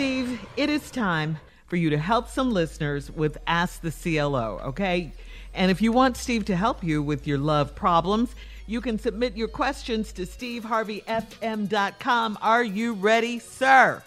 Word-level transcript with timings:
Steve, 0.00 0.40
it 0.56 0.70
is 0.70 0.90
time 0.90 1.36
for 1.66 1.76
you 1.76 1.90
to 1.90 1.98
help 1.98 2.26
some 2.26 2.52
listeners 2.52 3.10
with 3.10 3.36
Ask 3.46 3.82
the 3.82 3.90
CLO, 3.90 4.58
okay? 4.68 5.12
And 5.52 5.70
if 5.70 5.82
you 5.82 5.92
want 5.92 6.16
Steve 6.16 6.46
to 6.46 6.56
help 6.56 6.82
you 6.82 7.02
with 7.02 7.26
your 7.26 7.36
love 7.36 7.74
problems, 7.74 8.34
you 8.66 8.80
can 8.80 8.98
submit 8.98 9.36
your 9.36 9.48
questions 9.48 10.10
to 10.12 10.22
steveharveyfm.com. 10.22 12.38
Are 12.40 12.64
you 12.64 12.94
ready, 12.94 13.40
sir? 13.40 14.02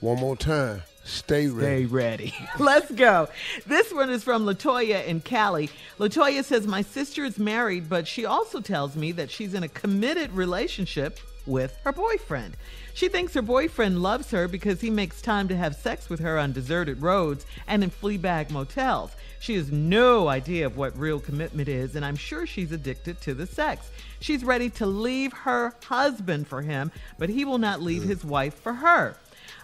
One 0.00 0.20
more 0.20 0.38
time. 0.38 0.84
Stay 1.04 1.48
ready. 1.48 1.84
Stay 1.84 1.94
ready. 1.94 2.34
Let's 2.58 2.90
go. 2.90 3.28
This 3.66 3.92
one 3.92 4.08
is 4.08 4.24
from 4.24 4.46
Latoya 4.46 5.04
in 5.04 5.20
Cali. 5.20 5.68
Latoya 5.98 6.42
says, 6.42 6.66
My 6.66 6.80
sister 6.80 7.26
is 7.26 7.38
married, 7.38 7.90
but 7.90 8.08
she 8.08 8.24
also 8.24 8.60
tells 8.60 8.96
me 8.96 9.12
that 9.12 9.30
she's 9.30 9.52
in 9.52 9.64
a 9.64 9.68
committed 9.68 10.32
relationship 10.32 11.20
with 11.50 11.76
her 11.84 11.92
boyfriend. 11.92 12.56
She 12.94 13.08
thinks 13.08 13.34
her 13.34 13.42
boyfriend 13.42 14.02
loves 14.02 14.30
her 14.30 14.48
because 14.48 14.80
he 14.80 14.90
makes 14.90 15.20
time 15.20 15.48
to 15.48 15.56
have 15.56 15.74
sex 15.76 16.08
with 16.08 16.20
her 16.20 16.38
on 16.38 16.52
deserted 16.52 17.02
roads 17.02 17.44
and 17.66 17.84
in 17.84 17.90
Fleabag 17.90 18.50
motels. 18.50 19.10
She 19.40 19.56
has 19.56 19.72
no 19.72 20.28
idea 20.28 20.66
of 20.66 20.76
what 20.76 20.98
real 20.98 21.18
commitment 21.18 21.68
is, 21.68 21.96
and 21.96 22.04
I'm 22.04 22.16
sure 22.16 22.46
she's 22.46 22.72
addicted 22.72 23.20
to 23.22 23.34
the 23.34 23.46
sex. 23.46 23.90
She's 24.20 24.44
ready 24.44 24.70
to 24.70 24.86
leave 24.86 25.32
her 25.32 25.74
husband 25.84 26.46
for 26.46 26.62
him, 26.62 26.92
but 27.18 27.30
he 27.30 27.44
will 27.44 27.58
not 27.58 27.82
leave 27.82 28.02
his 28.02 28.24
wife 28.24 28.54
for 28.54 28.74
her. 28.74 29.16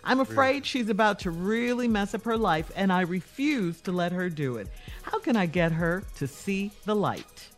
I'm 0.03 0.21
afraid 0.21 0.65
she's 0.65 0.89
about 0.89 1.19
to 1.21 1.31
really 1.31 1.89
mess 1.89 2.15
up 2.15 2.25
her 2.25 2.37
life, 2.39 2.71
and 2.77 2.93
I 2.93 3.03
refuse 3.03 3.81
to 3.83 3.93
let 3.93 4.13
her 4.13 4.31
do 4.31 4.57
it. 4.57 4.69
How 5.03 5.19
can 5.19 5.37
I 5.37 5.47
get 5.47 5.73
her 5.73 6.05
to 6.17 6.27
see 6.27 6.71
the 6.85 6.95
light? 6.95 7.49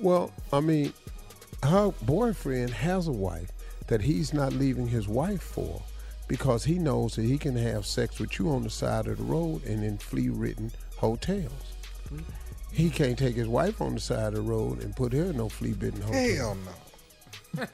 Well, 0.00 0.32
I 0.52 0.60
mean, 0.60 0.92
her 1.62 1.92
boyfriend 2.02 2.70
has 2.70 3.06
a 3.08 3.12
wife 3.12 3.50
that 3.90 4.00
he's 4.00 4.32
not 4.32 4.52
leaving 4.52 4.86
his 4.86 5.08
wife 5.08 5.42
for 5.42 5.82
because 6.28 6.64
he 6.64 6.78
knows 6.78 7.16
that 7.16 7.24
he 7.24 7.36
can 7.36 7.56
have 7.56 7.84
sex 7.84 8.20
with 8.20 8.38
you 8.38 8.48
on 8.48 8.62
the 8.62 8.70
side 8.70 9.08
of 9.08 9.18
the 9.18 9.24
road 9.24 9.64
and 9.66 9.84
in 9.84 9.98
flea-ridden 9.98 10.70
hotels. 10.96 11.72
He 12.72 12.88
can't 12.88 13.18
take 13.18 13.34
his 13.34 13.48
wife 13.48 13.80
on 13.80 13.94
the 13.94 14.00
side 14.00 14.28
of 14.28 14.34
the 14.34 14.40
road 14.42 14.80
and 14.82 14.94
put 14.94 15.12
her 15.12 15.24
in 15.24 15.36
no 15.38 15.48
flea-bitten 15.48 16.00
hotel. 16.02 16.36
Hell 16.36 16.56
no. 16.64 17.66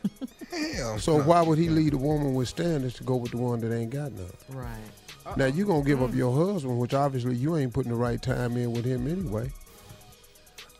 Hell 0.50 0.98
So 0.98 1.18
no. 1.18 1.24
why 1.24 1.42
would 1.42 1.58
he 1.58 1.68
leave 1.68 1.90
the 1.90 1.98
woman 1.98 2.32
with 2.34 2.48
standards 2.48 2.94
to 2.94 3.04
go 3.04 3.16
with 3.16 3.32
the 3.32 3.36
one 3.36 3.60
that 3.60 3.74
ain't 3.76 3.90
got 3.90 4.12
none? 4.12 4.24
Right. 4.48 5.36
Now 5.36 5.46
you 5.46 5.66
gonna 5.66 5.84
give 5.84 6.02
up 6.02 6.14
your 6.14 6.34
husband, 6.34 6.78
which 6.78 6.94
obviously 6.94 7.34
you 7.34 7.56
ain't 7.58 7.74
putting 7.74 7.90
the 7.92 7.98
right 7.98 8.22
time 8.22 8.56
in 8.56 8.72
with 8.72 8.86
him 8.86 9.06
anyway. 9.06 9.52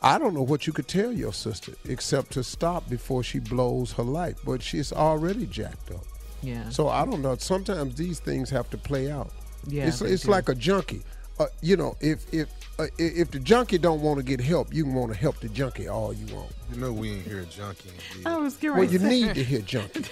I 0.01 0.19
don't 0.19 0.33
know 0.33 0.43
what 0.43 0.67
you 0.67 0.73
could 0.73 0.87
tell 0.87 1.11
your 1.11 1.33
sister 1.33 1.73
except 1.87 2.31
to 2.33 2.43
stop 2.43 2.89
before 2.89 3.23
she 3.23 3.39
blows 3.39 3.91
her 3.93 4.03
life, 4.03 4.37
but 4.45 4.61
she's 4.61 4.93
already 4.93 5.45
jacked 5.45 5.91
up. 5.91 6.05
Yeah. 6.41 6.69
So 6.69 6.89
I 6.89 7.05
don't 7.05 7.21
know. 7.21 7.35
Sometimes 7.37 7.95
these 7.95 8.19
things 8.19 8.49
have 8.51 8.69
to 8.69 8.77
play 8.77 9.11
out. 9.11 9.31
Yeah, 9.67 9.87
it's 9.87 10.01
it's 10.01 10.23
do. 10.23 10.31
like 10.31 10.49
a 10.49 10.55
junkie. 10.55 11.01
Uh, 11.39 11.47
you 11.61 11.77
know, 11.77 11.95
if 11.99 12.31
if 12.33 12.47
uh, 12.79 12.87
if 12.97 13.31
the 13.31 13.39
junkie 13.39 13.77
don't 13.77 14.01
want 14.01 14.17
to 14.17 14.23
get 14.23 14.39
help, 14.39 14.73
you 14.73 14.83
can 14.83 14.93
want 14.93 15.11
to 15.11 15.17
help 15.17 15.39
the 15.39 15.49
junkie 15.49 15.87
all 15.87 16.13
you 16.13 16.33
want. 16.33 16.51
You 16.71 16.79
know 16.79 16.93
we 16.93 17.11
ain't 17.11 17.25
here 17.25 17.43
junkie. 17.49 17.89
I 18.25 18.37
was 18.37 18.55
getting 18.55 18.77
Well, 18.77 18.85
you 18.85 18.99
need 18.99 19.35
to 19.35 19.43
hear 19.43 19.61
junkie. 19.61 20.05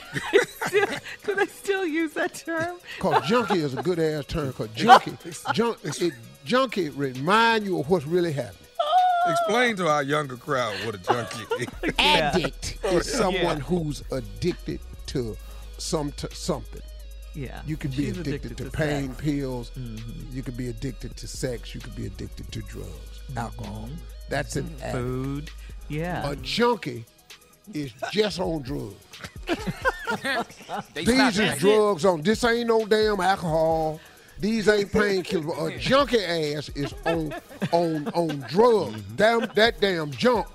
Do 1.24 1.36
they 1.36 1.46
still 1.46 1.86
use 1.86 2.14
that 2.14 2.34
term? 2.34 2.78
Cause 3.00 3.28
junkie 3.28 3.60
is 3.60 3.76
a 3.76 3.84
good 3.84 4.00
ass 4.00 4.26
term. 4.26 4.52
Cause 4.54 4.70
junkie, 4.76 5.18
junk, 5.54 5.78
it, 5.84 6.14
junkie 6.44 6.90
remind 6.90 7.66
you 7.66 7.80
of 7.80 7.90
what's 7.90 8.06
really 8.06 8.34
happening. 8.34 8.65
Explain 9.28 9.76
to 9.78 9.88
our 9.88 10.04
younger 10.04 10.38
crowd 10.38 10.76
what 10.86 10.96
a 10.96 10.98
junkie 11.00 11.46
is. 11.60 11.94
Addict 12.00 12.78
is 12.84 12.84
Yeah. 12.94 13.02
someone 13.02 13.60
who's 13.60 14.04
addicted 14.12 14.80
to 15.08 15.36
some 15.78 16.12
t- 16.12 16.28
something. 16.32 16.82
Yeah. 17.34 17.62
You 17.66 17.76
could 17.76 17.96
be 17.96 18.10
addicted, 18.10 18.28
addicted 18.28 18.58
to, 18.58 18.64
to 18.66 18.72
pain 18.72 19.10
sex. 19.10 19.22
pills. 19.22 19.72
Mm-hmm. 19.72 20.36
You 20.36 20.44
could 20.44 20.56
be 20.56 20.70
addicted 20.70 21.18
to 21.18 21.28
sex. 21.28 21.76
You 21.76 21.82
could 21.82 21.96
be 21.96 22.06
addicted 22.06 22.52
to 22.52 22.60
drugs, 22.62 22.90
mm-hmm. 22.90 23.38
alcohol. 23.38 23.90
That's 24.30 24.56
an 24.56 24.66
mm-hmm. 24.66 24.84
addict. 24.84 24.96
Food. 24.96 25.52
Yeah. 25.90 26.30
A 26.30 26.36
junkie 26.38 27.06
is 27.74 27.92
just 28.12 28.40
on 28.40 28.62
drugs. 28.62 28.96
These 30.94 31.14
stop 31.14 31.34
is 31.34 31.60
drugs 31.60 32.06
on. 32.06 32.22
This 32.22 32.44
ain't 32.44 32.68
no 32.68 32.86
damn 32.86 33.20
alcohol. 33.20 34.00
These 34.40 34.68
ain't 34.68 34.92
painkillers. 34.92 35.76
A 35.76 35.80
junkie 35.80 36.24
ass 36.24 36.70
is 36.70 36.94
on 37.06 37.34
on 37.72 38.08
on 38.10 38.40
drugs. 38.50 39.02
Mm-hmm. 39.02 39.16
Damn 39.16 39.40
that 39.56 39.80
damn 39.80 40.12
junk 40.12 40.48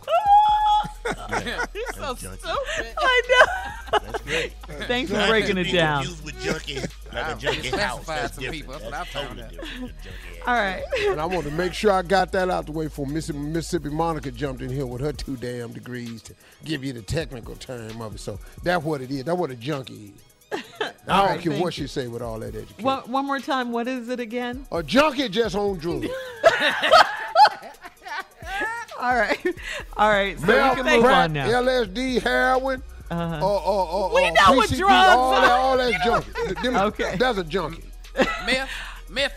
You're 1.75 1.93
so 1.95 2.15
junkie. 2.15 2.39
stupid. 2.39 2.95
I 2.99 3.23
know. 3.29 3.99
That's 3.99 4.23
great. 4.23 4.53
Thanks 4.87 5.11
for 5.11 5.17
Not 5.17 5.29
breaking 5.29 5.59
it 5.59 5.65
be 5.65 5.73
down. 5.73 6.05
confused 6.05 6.25
with 6.25 6.41
junkie, 6.41 6.77
like 6.77 6.89
a 7.13 7.15
Wow. 7.33 7.35
junkie 7.39 7.69
You 7.69 7.77
house. 7.79 8.03
specified 8.05 8.23
That's 8.23 8.35
some 8.35 8.43
different. 8.45 8.61
people. 8.63 8.73
That's 8.75 8.85
what 8.85 8.95
I 8.95 9.05
found 9.05 9.29
totally 9.29 9.43
out. 9.45 9.51
different. 9.51 9.81
than 9.81 9.93
junkie 10.05 10.41
All 10.47 10.55
right. 10.55 10.83
And 11.09 11.21
I 11.21 11.25
want 11.25 11.45
to 11.47 11.51
make 11.53 11.75
sure 11.75 11.91
I 11.93 12.03
got 12.03 12.31
that 12.33 12.49
out 12.51 12.67
the 12.67 12.73
way 12.73 12.85
before 12.85 13.07
Mississippi, 13.07 13.39
Mississippi 13.39 13.89
Monica 13.89 14.31
jumped 14.31 14.63
in 14.63 14.71
here 14.71 14.87
with 14.87 15.01
her 15.01 15.13
two 15.13 15.37
damn 15.37 15.73
degrees 15.73 16.23
to 16.23 16.35
give 16.65 16.85
you 16.85 16.93
the 16.93 17.03
technical 17.03 17.57
term 17.57 18.01
of 18.01 18.15
it. 18.15 18.21
So 18.21 18.39
that's 18.63 18.85
what 18.85 19.01
it 19.01 19.11
is. 19.11 19.25
That's 19.25 19.39
what 19.39 19.51
a 19.51 19.57
junkie 19.57 20.13
is. 20.17 20.30
I 21.07 21.13
don't 21.13 21.19
All 21.19 21.27
right, 21.27 21.41
care 21.41 21.53
what 21.61 21.77
you. 21.79 21.85
she 21.85 21.89
say 21.89 22.07
with 22.09 22.23
all 22.23 22.39
that 22.41 22.55
education. 22.55 22.85
One, 22.85 23.01
one 23.11 23.27
more 23.27 23.41
time. 23.41 23.73
What 23.73 23.89
is 23.89 24.09
it 24.11 24.21
again? 24.21 24.67
A 24.71 24.83
junkie 24.83 25.29
just 25.29 25.57
on 25.57 25.79
drugs. 25.79 26.07
All 29.01 29.17
right. 29.17 29.39
All 29.97 30.11
right. 30.11 30.39
So 30.39 30.47
Meth, 30.47 30.77
we 30.77 30.83
can 30.83 30.95
move 30.95 31.05
crack, 31.05 31.25
on 31.25 31.33
now. 31.33 31.49
LSD, 31.49 32.21
heroin, 32.23 32.83
Uh-huh. 33.11 33.45
or, 33.47 33.61
or, 33.63 33.89
or, 33.89 34.15
We 34.15 34.23
or 34.25 34.33
know 34.33 34.57
what 34.57 34.69
PCP, 34.69 34.77
drugs 34.79 35.17
all 35.17 35.31
that, 35.33 35.51
are. 35.51 35.59
all 35.59 35.77
that 35.79 36.01
junkie. 36.05 36.31
Them- 36.63 36.77
Okay. 36.77 37.17
That's 37.19 37.39
a 37.39 37.45
junkie. 37.45 37.85
Myth, 38.47 38.69
myth. 39.09 39.33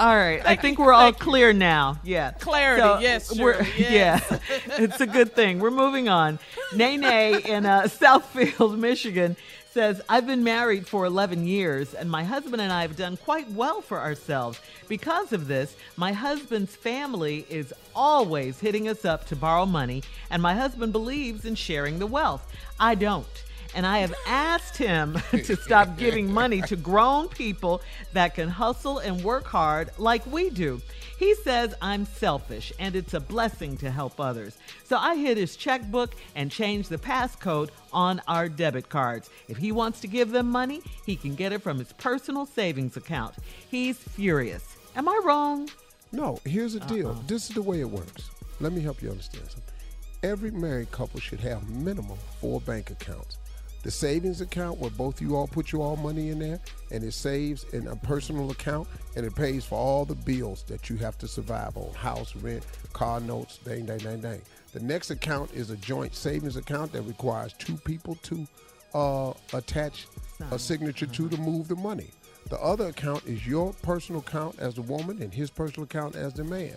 All 0.00 0.16
right. 0.16 0.40
I 0.46 0.56
think 0.56 0.78
we're 0.78 0.94
all 0.94 1.12
clear 1.12 1.52
now. 1.52 1.98
Yeah. 2.02 2.30
Clarity, 2.32 3.02
yes, 3.02 3.38
we're- 3.38 3.66
yes. 3.76 4.24
Yeah. 4.30 4.38
it's 4.78 5.00
a 5.00 5.06
good 5.06 5.34
thing. 5.34 5.60
We're 5.60 5.70
moving 5.70 6.08
on. 6.08 6.38
Nene 6.74 7.04
in 7.04 7.66
uh, 7.66 7.82
Southfield, 7.84 8.78
Michigan 8.78 9.36
says, 9.72 10.00
I've 10.08 10.26
been 10.26 10.42
married 10.42 10.88
for 10.88 11.04
11 11.04 11.46
years, 11.46 11.94
and 11.94 12.10
my 12.10 12.24
husband 12.24 12.60
and 12.60 12.72
I 12.72 12.82
have 12.82 12.96
done 12.96 13.16
quite 13.18 13.48
well 13.52 13.80
for 13.82 14.00
ourselves. 14.00 14.58
Because 14.88 15.32
of 15.32 15.46
this, 15.46 15.76
my 15.96 16.12
husband's 16.12 16.74
family 16.74 17.46
is 17.48 17.72
always 17.94 18.58
hitting 18.58 18.88
us 18.88 19.04
up 19.04 19.26
to 19.28 19.36
borrow 19.36 19.66
money, 19.66 20.02
and 20.30 20.42
my 20.42 20.54
husband 20.54 20.92
believes 20.92 21.44
in 21.44 21.54
sharing 21.54 21.98
the 22.00 22.06
wealth. 22.06 22.50
I 22.80 22.94
don't. 22.96 23.28
And 23.74 23.86
I 23.86 23.98
have 23.98 24.14
asked 24.26 24.76
him 24.76 25.18
to 25.30 25.56
stop 25.56 25.96
giving 25.96 26.32
money 26.32 26.60
to 26.62 26.76
grown 26.76 27.28
people 27.28 27.82
that 28.12 28.34
can 28.34 28.48
hustle 28.48 28.98
and 28.98 29.22
work 29.22 29.46
hard 29.46 29.90
like 29.98 30.26
we 30.26 30.50
do. 30.50 30.80
He 31.18 31.34
says 31.34 31.74
I'm 31.82 32.06
selfish 32.06 32.72
and 32.78 32.96
it's 32.96 33.12
a 33.12 33.20
blessing 33.20 33.76
to 33.78 33.90
help 33.90 34.18
others. 34.18 34.56
So 34.84 34.96
I 34.96 35.16
hit 35.16 35.36
his 35.36 35.54
checkbook 35.54 36.14
and 36.34 36.50
changed 36.50 36.88
the 36.88 36.98
passcode 36.98 37.68
on 37.92 38.22
our 38.26 38.48
debit 38.48 38.88
cards. 38.88 39.28
If 39.46 39.58
he 39.58 39.70
wants 39.70 40.00
to 40.00 40.06
give 40.06 40.30
them 40.30 40.50
money, 40.50 40.80
he 41.04 41.16
can 41.16 41.34
get 41.34 41.52
it 41.52 41.62
from 41.62 41.78
his 41.78 41.92
personal 41.92 42.46
savings 42.46 42.96
account. 42.96 43.34
He's 43.70 43.98
furious. 43.98 44.76
Am 44.96 45.08
I 45.08 45.20
wrong? 45.22 45.68
No, 46.10 46.38
here's 46.44 46.72
the 46.72 46.80
deal. 46.80 47.08
Uh-uh. 47.08 47.26
This 47.26 47.48
is 47.48 47.54
the 47.54 47.62
way 47.62 47.80
it 47.80 47.90
works. 47.90 48.30
Let 48.58 48.72
me 48.72 48.80
help 48.80 49.02
you 49.02 49.10
understand 49.10 49.44
something. 49.50 49.74
Every 50.22 50.50
married 50.50 50.90
couple 50.90 51.20
should 51.20 51.40
have 51.40 51.68
minimum 51.68 52.18
four 52.40 52.60
bank 52.60 52.90
accounts. 52.90 53.38
The 53.82 53.90
savings 53.90 54.42
account 54.42 54.78
where 54.78 54.90
both 54.90 55.22
you 55.22 55.36
all 55.36 55.46
put 55.46 55.72
your 55.72 55.82
all 55.82 55.96
money 55.96 56.28
in 56.28 56.38
there 56.38 56.60
and 56.90 57.02
it 57.02 57.12
saves 57.12 57.64
in 57.72 57.86
a 57.88 57.96
personal 57.96 58.50
account 58.50 58.86
and 59.16 59.24
it 59.24 59.34
pays 59.34 59.64
for 59.64 59.76
all 59.76 60.04
the 60.04 60.14
bills 60.14 60.64
that 60.64 60.90
you 60.90 60.96
have 60.96 61.16
to 61.18 61.28
survive 61.28 61.76
on 61.76 61.92
house, 61.94 62.36
rent, 62.36 62.66
car 62.92 63.20
notes, 63.20 63.58
dang, 63.64 63.86
dang, 63.86 63.98
dang, 63.98 64.20
dang. 64.20 64.42
The 64.72 64.80
next 64.80 65.10
account 65.10 65.50
is 65.52 65.70
a 65.70 65.76
joint 65.76 66.14
savings 66.14 66.56
account 66.56 66.92
that 66.92 67.02
requires 67.02 67.54
two 67.54 67.76
people 67.78 68.16
to 68.22 68.46
uh, 68.94 69.32
attach 69.54 70.06
a 70.50 70.58
signature 70.58 71.06
to 71.06 71.28
to 71.28 71.36
move 71.38 71.68
the 71.68 71.76
money. 71.76 72.10
The 72.48 72.60
other 72.60 72.86
account 72.86 73.24
is 73.26 73.46
your 73.46 73.72
personal 73.82 74.20
account 74.20 74.58
as 74.58 74.74
the 74.74 74.82
woman 74.82 75.22
and 75.22 75.32
his 75.32 75.50
personal 75.50 75.84
account 75.84 76.16
as 76.16 76.34
the 76.34 76.44
man. 76.44 76.76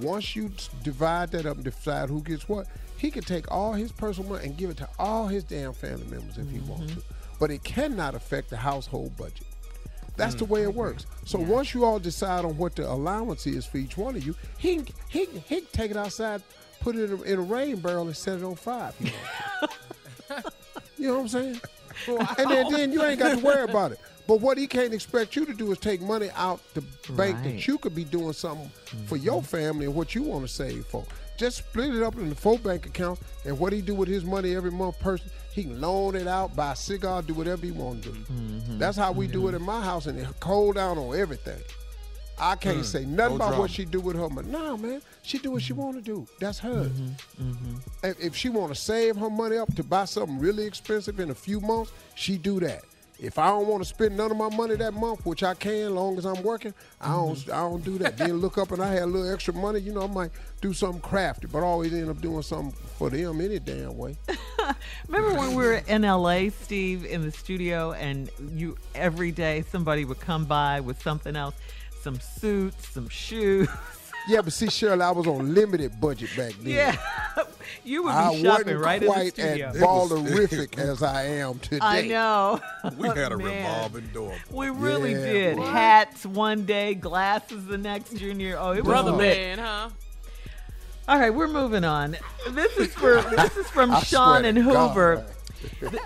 Once 0.00 0.34
you 0.36 0.50
divide 0.82 1.30
that 1.30 1.46
up 1.46 1.56
and 1.56 1.64
decide 1.64 2.08
who 2.08 2.20
gets 2.20 2.48
what, 2.48 2.66
he 2.98 3.10
can 3.10 3.22
take 3.22 3.50
all 3.50 3.72
his 3.72 3.92
personal 3.92 4.28
money 4.30 4.46
and 4.46 4.56
give 4.56 4.70
it 4.70 4.76
to 4.78 4.88
all 4.98 5.26
his 5.26 5.44
damn 5.44 5.72
family 5.72 6.06
members 6.06 6.36
if 6.36 6.48
he 6.50 6.58
mm-hmm. 6.58 6.68
wants 6.68 6.94
to. 6.94 7.02
But 7.38 7.50
it 7.50 7.62
cannot 7.64 8.14
affect 8.14 8.50
the 8.50 8.56
household 8.56 9.16
budget. 9.16 9.46
That's 10.16 10.34
the 10.34 10.44
mm, 10.44 10.50
way 10.50 10.62
it 10.62 10.74
works. 10.74 11.06
So 11.24 11.38
once 11.38 11.74
you 11.74 11.84
all 11.84 11.98
decide 11.98 12.44
on 12.44 12.56
what 12.56 12.76
the 12.76 12.88
allowance 12.88 13.46
is 13.46 13.66
for 13.66 13.78
each 13.78 13.96
one 13.96 14.14
of 14.14 14.24
you, 14.24 14.36
he 14.58 14.76
can- 14.76 14.86
he 15.08 15.26
he 15.48 15.60
can 15.60 15.70
take 15.72 15.90
it 15.90 15.96
outside, 15.96 16.42
put 16.80 16.94
it 16.94 17.10
in 17.10 17.18
a, 17.18 17.22
in 17.22 17.38
a 17.40 17.42
rain 17.42 17.80
barrel, 17.80 18.06
and 18.06 18.16
set 18.16 18.38
it 18.38 18.44
on 18.44 18.54
fire. 18.54 18.92
If 19.00 19.08
he 19.08 19.12
wants 19.12 19.74
to. 20.28 20.52
you 20.98 21.08
know 21.08 21.14
what 21.14 21.20
I'm 21.20 21.28
saying? 21.28 21.60
And 22.38 22.50
then, 22.50 22.72
then 22.72 22.92
you 22.92 23.02
ain't 23.02 23.18
got 23.18 23.38
to 23.38 23.44
worry 23.44 23.64
about 23.64 23.92
it. 23.92 24.00
But 24.26 24.40
what 24.40 24.56
he 24.56 24.66
can't 24.66 24.94
expect 24.94 25.36
you 25.36 25.44
to 25.44 25.52
do 25.52 25.70
is 25.72 25.78
take 25.78 26.00
money 26.00 26.30
out 26.34 26.60
the 26.74 26.80
bank 27.12 27.36
Right. 27.36 27.44
that 27.44 27.66
you 27.66 27.76
could 27.78 27.94
be 27.94 28.04
doing 28.04 28.32
something 28.32 28.70
for 29.06 29.16
your 29.16 29.42
mm-hmm. 29.42 29.56
family 29.56 29.84
and 29.86 29.94
what 29.94 30.14
you 30.14 30.22
want 30.22 30.46
to 30.46 30.52
save 30.52 30.86
for. 30.86 31.04
Just 31.36 31.58
split 31.58 31.94
it 31.94 32.02
up 32.02 32.14
into 32.16 32.34
four 32.34 32.58
bank 32.58 32.86
accounts, 32.86 33.20
and 33.44 33.58
what 33.58 33.72
he 33.72 33.80
do 33.82 33.94
with 33.94 34.08
his 34.08 34.24
money 34.24 34.54
every 34.54 34.70
month, 34.70 34.98
person 35.00 35.28
he 35.52 35.64
can 35.64 35.80
loan 35.80 36.14
it 36.14 36.26
out, 36.26 36.54
buy 36.56 36.72
a 36.72 36.76
cigar, 36.76 37.22
do 37.22 37.34
whatever 37.34 37.66
he 37.66 37.72
want 37.72 38.02
to 38.04 38.10
do. 38.12 38.18
Mm-hmm. 38.18 38.78
That's 38.78 38.96
how 38.96 39.12
we 39.12 39.26
do 39.26 39.42
it 39.48 39.52
mm-hmm. 39.52 39.56
in 39.56 39.62
my 39.62 39.82
house, 39.82 40.06
and 40.06 40.18
it 40.18 40.26
hold 40.42 40.76
down 40.76 40.96
on 40.96 41.16
everything. 41.18 41.60
I 42.38 42.56
can't 42.56 42.78
Mm, 42.78 42.84
say 42.84 43.04
nothing 43.04 43.16
no 43.16 43.36
about 43.36 43.48
drama. 43.50 43.60
what 43.60 43.70
she 43.70 43.84
do 43.84 44.00
with 44.00 44.16
her 44.16 44.28
money. 44.28 44.50
No, 44.50 44.76
man, 44.76 45.00
she 45.22 45.38
do 45.38 45.52
what 45.52 45.62
she 45.62 45.72
want 45.72 45.96
to 45.96 46.02
do. 46.02 46.26
That's 46.40 46.58
hers. 46.58 46.90
If, 48.02 48.20
if 48.20 48.36
she 48.36 48.48
want 48.48 48.74
to 48.74 48.80
save 48.80 49.16
her 49.16 49.30
money 49.30 49.56
up 49.56 49.72
to 49.76 49.84
buy 49.84 50.04
something 50.06 50.38
really 50.38 50.64
expensive 50.64 51.20
in 51.20 51.30
a 51.30 51.34
few 51.34 51.60
months, 51.60 51.92
she 52.16 52.36
do 52.36 52.58
that. 52.60 52.82
If 53.20 53.38
I 53.38 53.46
don't 53.46 53.66
want 53.68 53.82
to 53.82 53.88
spend 53.88 54.16
none 54.16 54.30
of 54.30 54.36
my 54.36 54.54
money 54.54 54.74
that 54.76 54.92
month, 54.92 55.24
which 55.24 55.42
I 55.42 55.54
can, 55.54 55.94
long 55.94 56.18
as 56.18 56.26
I'm 56.26 56.42
working, 56.42 56.74
I 57.00 57.12
don't. 57.12 57.36
Mm-hmm. 57.36 57.52
I 57.52 57.56
don't 57.56 57.84
do 57.84 57.98
that. 57.98 58.18
then 58.18 58.38
look 58.38 58.58
up 58.58 58.72
and 58.72 58.82
I 58.82 58.92
had 58.92 59.02
a 59.02 59.06
little 59.06 59.32
extra 59.32 59.54
money. 59.54 59.80
You 59.80 59.92
know, 59.92 60.02
I 60.02 60.06
might 60.08 60.30
do 60.60 60.72
something 60.72 61.00
crafty, 61.00 61.46
but 61.46 61.60
I 61.60 61.66
always 61.66 61.92
end 61.94 62.10
up 62.10 62.20
doing 62.20 62.42
something 62.42 62.72
for 62.98 63.10
them 63.10 63.40
any 63.40 63.58
damn 63.58 63.96
way. 63.96 64.16
Remember 65.08 65.38
when 65.38 65.50
we 65.50 65.64
were 65.64 65.82
in 65.86 66.02
LA, 66.02 66.48
Steve, 66.50 67.04
in 67.04 67.22
the 67.22 67.30
studio, 67.30 67.92
and 67.92 68.30
you 68.52 68.76
every 68.94 69.30
day 69.30 69.64
somebody 69.70 70.04
would 70.04 70.20
come 70.20 70.44
by 70.44 70.80
with 70.80 71.00
something 71.02 71.36
else, 71.36 71.54
some 72.02 72.18
suits, 72.18 72.88
some 72.88 73.08
shoes. 73.08 73.68
Yeah, 74.26 74.40
but 74.40 74.54
see, 74.54 74.70
Shirley, 74.70 75.02
I 75.02 75.10
was 75.10 75.26
on 75.26 75.54
limited 75.54 76.00
budget 76.00 76.30
back 76.36 76.54
then. 76.60 76.72
Yeah, 76.72 76.96
you 77.82 78.02
would 78.04 78.10
be 78.10 78.14
I 78.16 78.40
shopping 78.40 78.44
wasn't 78.46 78.80
right 78.80 79.02
in 79.02 79.08
the 79.08 79.12
quite 79.14 79.32
studio. 79.32 79.68
as 79.68 79.76
ballerific 79.76 80.78
as 80.90 81.02
I 81.02 81.22
am 81.24 81.58
today. 81.58 81.78
I 81.82 82.02
know. 82.06 82.60
We 82.98 83.08
had 83.08 83.32
a 83.32 83.36
Man. 83.38 83.46
revolving 83.64 84.06
door. 84.12 84.34
We 84.50 84.68
really 84.70 85.12
Yeah, 85.12 85.18
did. 85.32 85.56
boy. 85.56 85.64
Hats 85.66 86.26
one 86.26 86.64
day, 86.64 86.94
glasses 86.94 87.66
the 87.66 87.78
next 87.78 88.16
junior. 88.16 88.56
Oh, 88.58 88.72
it 88.72 88.76
was 88.76 88.84
Brother 88.84 89.12
lit. 89.12 89.36
man, 89.38 89.58
huh? 89.58 89.88
All 91.08 91.18
right, 91.18 91.34
we're 91.34 91.48
moving 91.48 91.84
on. 91.84 92.16
This 92.50 92.76
is 92.76 92.94
for 92.94 93.20
this 93.36 93.56
is 93.56 93.66
from 93.68 93.90
Sean 94.02 94.40
swear 94.40 94.44
in 94.44 94.56
God. 94.64 94.88
Hoover. 94.90 95.26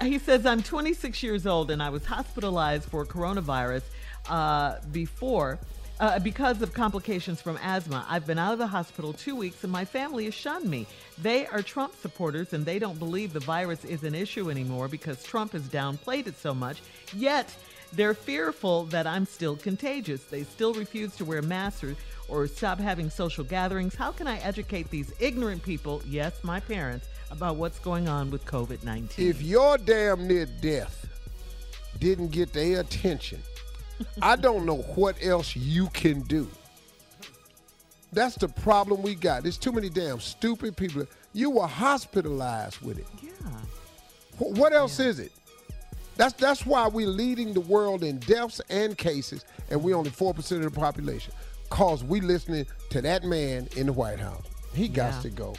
He 0.03 0.19
says, 0.21 0.47
I'm 0.47 0.63
26 0.63 1.21
years 1.23 1.47
old 1.47 1.71
and 1.73 1.83
I 1.83 1.91
was 1.91 2.05
hospitalized 2.07 2.89
for 2.89 3.05
coronavirus 3.05 3.83
uh, 4.29 4.77
before. 4.93 5.59
Uh, 6.01 6.17
because 6.21 6.63
of 6.63 6.73
complications 6.73 7.43
from 7.43 7.59
asthma, 7.61 8.07
I've 8.09 8.25
been 8.25 8.39
out 8.39 8.53
of 8.53 8.59
the 8.59 8.67
hospital 8.69 9.13
two 9.13 9.35
weeks 9.35 9.65
and 9.65 9.73
my 9.73 9.85
family 9.85 10.27
has 10.27 10.35
shunned 10.35 10.71
me. 10.71 10.87
They 11.21 11.47
are 11.47 11.61
Trump 11.61 11.97
supporters 12.01 12.53
and 12.53 12.65
they 12.65 12.79
don't 12.79 13.01
believe 13.01 13.33
the 13.33 13.41
virus 13.41 13.85
is 13.85 14.05
an 14.05 14.15
issue 14.15 14.49
anymore 14.49 14.87
because 14.87 15.25
Trump 15.25 15.53
has 15.53 15.63
downplayed 15.63 16.29
it 16.29 16.39
so 16.39 16.55
much. 16.55 16.83
Yet, 17.17 17.53
they're 17.93 18.15
fearful 18.15 18.85
that 18.87 19.07
I'm 19.07 19.25
still 19.25 19.57
contagious. 19.57 20.23
They 20.25 20.45
still 20.45 20.75
refuse 20.75 21.17
to 21.17 21.25
wear 21.25 21.43
masks 21.43 21.83
or, 21.83 21.97
or 22.29 22.47
stop 22.47 22.79
having 22.79 23.11
social 23.11 23.43
gatherings. 23.43 23.95
How 23.95 24.13
can 24.13 24.29
I 24.29 24.39
educate 24.39 24.91
these 24.91 25.13
ignorant 25.19 25.63
people, 25.63 26.03
yes, 26.07 26.45
my 26.45 26.61
parents, 26.61 27.09
about 27.31 27.57
what's 27.57 27.79
going 27.79 28.09
on 28.09 28.31
with 28.31 28.45
COVID 28.45 28.85
19? 28.85 29.27
If 29.27 29.43
your 29.43 29.79
damn 29.79 30.29
near 30.29 30.47
death 30.47 31.09
didn't 31.99 32.29
get 32.29 32.53
their 32.53 32.81
attention, 32.81 33.43
I 34.23 34.37
don't 34.37 34.65
know 34.67 34.79
what 34.95 35.17
else 35.23 35.55
you 35.57 35.89
can 35.89 36.21
do. 36.23 36.49
That's 38.13 38.37
the 38.37 38.49
problem 38.49 39.03
we 39.03 39.15
got. 39.15 39.43
There's 39.43 39.59
too 39.59 39.73
many 39.73 39.89
damn 39.91 40.21
stupid 40.21 40.77
people. 40.77 41.05
You 41.35 41.51
were 41.51 41.67
hospitalized 41.67 42.81
with 42.81 42.99
it. 42.99 43.07
Yeah. 43.23 43.31
Wh- 44.39 44.57
What 44.59 44.73
else 44.73 44.99
is 44.99 45.19
it? 45.19 45.33
That's 46.17 46.33
that's 46.35 46.65
why 46.67 46.89
we're 46.89 47.07
leading 47.07 47.53
the 47.55 47.61
world 47.61 48.03
in 48.03 48.19
deaths 48.21 48.61
and 48.71 48.97
cases, 48.99 49.45
and 49.71 49.83
we're 49.83 49.95
only 49.97 50.11
four 50.11 50.35
percent 50.35 50.65
of 50.65 50.73
the 50.73 50.81
population. 50.81 51.33
Cause 51.71 52.03
we 52.03 52.21
listening 52.21 52.67
to 52.91 53.03
that 53.03 53.25
man 53.25 53.69
in 53.77 53.87
the 53.87 53.93
White 53.93 54.19
House. 54.19 54.43
He 54.75 54.89
got 54.89 55.21
to 55.23 55.31
go. 55.31 55.55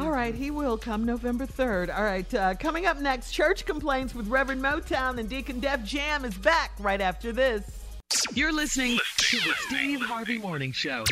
All 0.00 0.10
right, 0.10 0.34
he 0.34 0.50
will 0.50 0.76
come 0.76 1.04
November 1.04 1.46
3rd. 1.46 1.96
All 1.96 2.04
right, 2.04 2.32
uh, 2.34 2.54
coming 2.54 2.86
up 2.86 3.00
next, 3.00 3.32
Church 3.32 3.64
Complaints 3.64 4.14
with 4.14 4.28
Reverend 4.28 4.62
Motown 4.62 5.18
and 5.18 5.28
Deacon 5.28 5.60
Def 5.60 5.82
Jam 5.84 6.24
is 6.24 6.36
back 6.36 6.72
right 6.78 7.00
after 7.00 7.32
this. 7.32 7.82
You're 8.34 8.52
listening 8.52 8.98
to 9.18 9.36
the 9.38 9.54
Steve 9.66 10.00
Harvey 10.02 10.38
Morning 10.38 10.72
Show. 10.72 11.04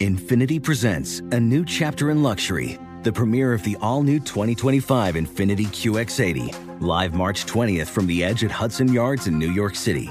Infiniti 0.00 0.60
presents 0.60 1.20
a 1.20 1.38
new 1.38 1.64
chapter 1.64 2.10
in 2.10 2.22
luxury, 2.22 2.78
the 3.02 3.12
premiere 3.12 3.52
of 3.52 3.62
the 3.62 3.76
all 3.80 4.02
new 4.02 4.18
2025 4.18 5.14
Infiniti 5.14 5.66
QX80, 5.66 6.80
live 6.80 7.14
March 7.14 7.44
20th 7.46 7.88
from 7.88 8.06
the 8.06 8.24
edge 8.24 8.42
at 8.42 8.50
Hudson 8.50 8.92
Yards 8.92 9.26
in 9.26 9.38
New 9.38 9.52
York 9.52 9.76
City, 9.76 10.10